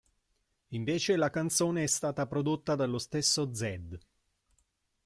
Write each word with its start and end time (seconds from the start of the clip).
Invece 0.69 1.15
la 1.15 1.29
canzone 1.29 1.83
è 1.83 1.85
stata 1.85 2.25
prodotta 2.25 2.73
dallo 2.73 2.97
stesso 2.97 3.53
Zedd. 3.53 3.93